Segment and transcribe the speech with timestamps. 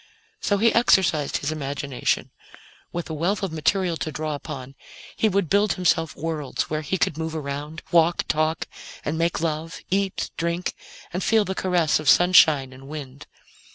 [0.39, 2.31] So he exercised his imagination.
[2.91, 4.73] With a wealth of material to draw upon,
[5.15, 8.67] he would build himself worlds where he could move around, walk, talk,
[9.05, 10.73] and make love, eat, drink
[11.13, 13.27] and feel the caress of sunshine and wind.